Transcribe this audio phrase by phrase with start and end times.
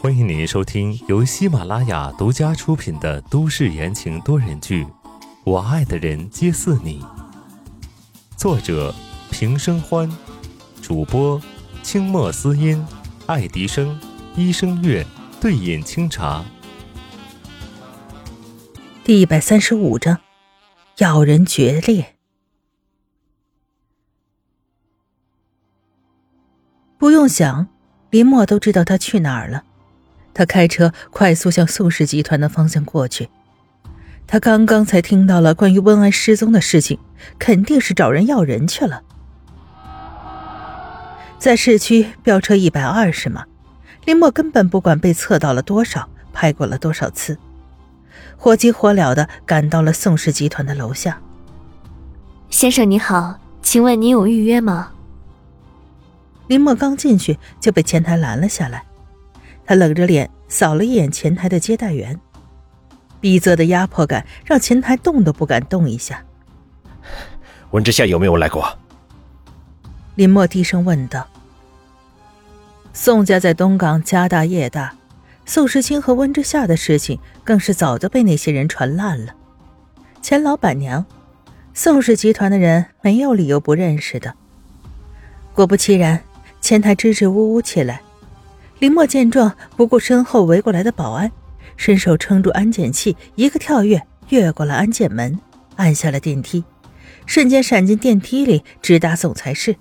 [0.00, 4.84] 欢迎您收听由喜马拉雅独家出品的都市言情多人剧
[5.44, 7.00] 《我爱的人皆似你》，
[8.36, 8.92] 作者
[9.30, 10.10] 平生欢，
[10.82, 11.40] 主播
[11.84, 12.84] 清墨思音、
[13.26, 13.96] 爱迪生、
[14.34, 15.06] 一生月、
[15.40, 16.44] 对饮清茶。
[19.04, 20.18] 第一百三十五章，
[20.98, 22.16] 要人决裂。
[26.98, 27.68] 不用想，
[28.14, 29.64] 林墨都知道他去哪儿了。
[30.32, 33.28] 他开车快速向宋氏集团的方向过去。
[34.24, 37.00] 他刚刚才听到了关于温安失踪的事情，
[37.40, 39.02] 肯定是找人要人去了。
[41.40, 43.46] 在市区飙车一百二十码，
[44.04, 47.36] 林墨根本不管被测到了多少，拍过了多少次，
[48.36, 51.18] 火急火燎的赶到了宋氏集团的楼下。
[52.48, 54.92] 先生你好，请问您有预约吗？
[56.46, 58.84] 林墨刚进去就被前台拦了下来。
[59.66, 62.20] 他冷着脸扫了一眼前台的接待员，
[63.20, 66.22] 逼仄的压迫感让前台动都不敢动一下。
[67.70, 68.78] 温之夏有没有来过？
[70.16, 71.26] 林墨低声问道。
[72.92, 74.94] 宋家在东港家大业大，
[75.44, 79.34] 宋时清和温之夏的事情更是早就被那些人传烂了。
[80.22, 81.04] 前老板娘，
[81.72, 84.34] 宋氏集团的人没有理由不认识的。
[85.52, 86.22] 果不其然，
[86.64, 88.00] 前台支支吾吾起来。
[88.78, 91.30] 林墨见状，不顾身后围过来的保安，
[91.76, 95.38] 伸手撑住安检器，一个跳跃越过了安检门，
[95.76, 96.64] 按下了电梯，
[97.26, 99.76] 瞬间闪进电梯里，直达总裁室。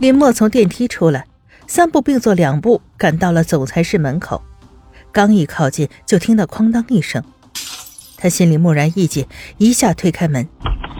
[0.00, 1.24] 林墨从电梯出来，
[1.68, 4.42] 三步并作两步赶到了总裁室门口，
[5.12, 7.22] 刚一靠近，就听到哐当一声，
[8.16, 9.24] 他心里蓦然一紧，
[9.58, 10.44] 一下推开门，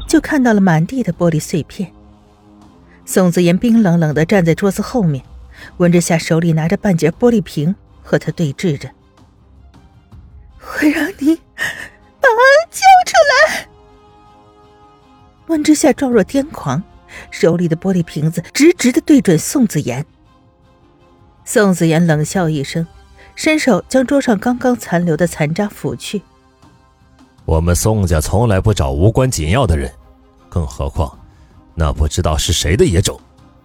[0.08, 1.92] 就看到了满地的玻璃碎片。
[3.06, 5.24] 宋子言冰冷冷的站在桌子后面，
[5.76, 8.90] 温之夏手里拿着半截玻璃瓶和他对峙着。
[10.60, 13.68] 我让你把安交出来！
[15.48, 16.82] 温之夏状若癫狂，
[17.30, 20.04] 手里的玻璃瓶子直直的对准宋子言。
[21.44, 22.86] 宋子言冷笑一声，
[23.36, 26.22] 伸手将桌上刚刚残留的残渣拂去。
[27.44, 29.92] 我们宋家从来不找无关紧要的人，
[30.48, 31.18] 更何况……
[31.74, 33.20] 那不知道是谁的野种？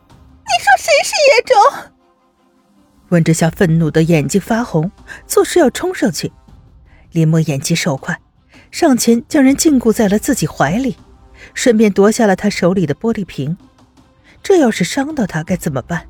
[0.09, 1.91] 你说谁是野种？
[3.09, 4.91] 温之夏愤怒的眼睛发红，
[5.25, 6.31] 做势要冲上去。
[7.11, 8.19] 林墨眼疾手快，
[8.71, 10.95] 上前将人禁锢在了自己怀里，
[11.53, 13.57] 顺便夺下了他手里的玻璃瓶。
[14.43, 16.07] 这要是伤到他该怎么办？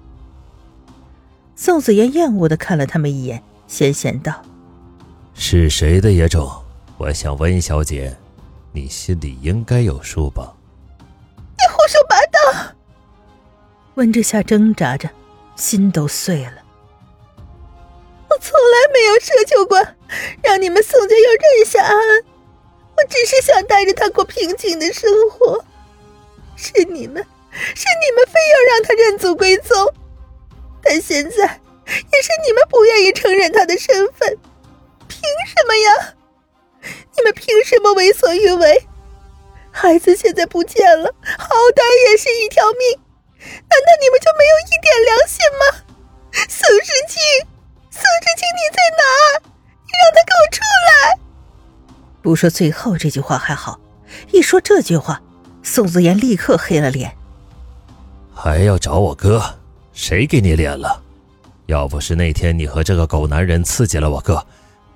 [1.55, 4.41] 宋子妍厌恶的看了他们一眼，闲闲道
[5.33, 6.49] ：“是谁的野种？
[6.97, 8.16] 我想温小姐，
[8.73, 10.53] 你心里应该有数吧。”
[11.89, 12.75] 胡说八道！
[13.95, 15.09] 温之夏挣扎着，
[15.55, 16.61] 心都碎了。
[18.29, 19.83] 我从来没有奢求过
[20.44, 22.23] 让你们宋家要认下安安，
[22.95, 25.66] 我只是想带着他过平静的生活。
[26.55, 29.91] 是你们，是你们非要让他认祖归宗，
[30.83, 31.38] 但现在
[31.88, 34.38] 也是你们不愿意承认他的身份。
[35.07, 36.13] 凭什么呀？
[37.17, 38.88] 你们凭什么为所欲为？
[39.72, 43.00] 孩子现在不见了，好歹也是一条命，
[43.40, 45.63] 难道你们就没有一点良心吗？
[46.47, 47.22] 宋时清，
[47.90, 49.50] 宋时清，你在哪？
[49.85, 51.19] 你让他给我出来！
[52.22, 53.79] 不说最后这句话还好，
[54.31, 55.22] 一说这句话，
[55.63, 57.16] 宋子言立刻黑了脸。
[58.34, 59.44] 还要找我哥？
[59.94, 61.02] 谁给你脸了？
[61.68, 64.46] 要不是那天你和这个狗男人刺激了我哥，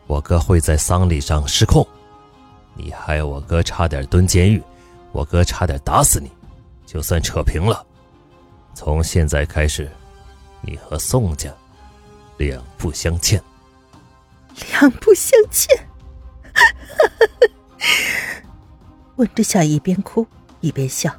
[0.08, 1.88] 我哥会在丧礼上失控。
[2.76, 4.62] 你害我哥差点蹲监狱，
[5.12, 6.32] 我哥差点打死你，
[6.86, 7.86] 就算扯平了。
[8.74, 9.90] 从现在开始，
[10.62, 11.52] 你和宋家
[12.38, 13.42] 两不相欠。
[14.72, 15.88] 两不相欠。
[19.18, 20.26] 温之夏一边哭
[20.60, 21.12] 一边笑。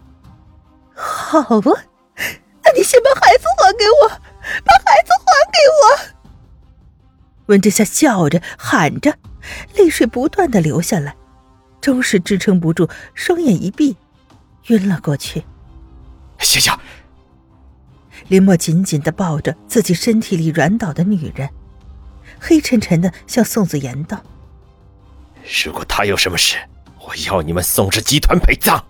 [0.95, 1.85] 好啊，
[2.63, 6.15] 那你先把孩子还给我，把孩子还给我。
[7.47, 9.17] 温之夏笑着喊着，
[9.75, 11.15] 泪水不断的流下来。
[11.85, 13.95] 终是支撑不住，双眼一闭，
[14.69, 15.45] 晕了过去。
[16.39, 16.73] 醒醒！
[18.29, 21.51] 林墨紧紧的抱着自己身体里软倒的女人，
[22.41, 24.19] 黑沉沉的向宋子言道
[25.63, 26.57] ：“如果他有什么事，
[27.01, 28.83] 我要你们宋氏集团陪葬。”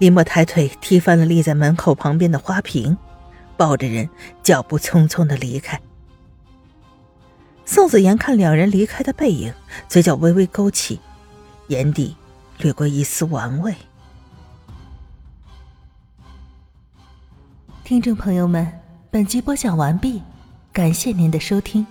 [0.00, 2.96] 林墨抬腿踢翻了立在门口旁边的花瓶，
[3.58, 4.08] 抱着人，
[4.42, 5.78] 脚步匆匆的离开。
[7.66, 9.52] 宋子言看两人离开的背影，
[9.90, 10.98] 嘴角微微勾起。
[11.68, 12.16] 眼底
[12.58, 13.74] 掠过一丝玩味。
[17.84, 18.80] 听众朋友们，
[19.10, 20.22] 本集播讲完毕，
[20.72, 21.86] 感谢您的收听。